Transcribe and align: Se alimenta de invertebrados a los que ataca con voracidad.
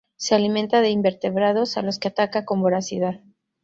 Se 0.15 0.33
alimenta 0.33 0.81
de 0.81 0.89
invertebrados 0.89 1.77
a 1.77 1.83
los 1.83 1.99
que 1.99 2.07
ataca 2.07 2.43
con 2.43 2.59
voracidad. 2.59 3.21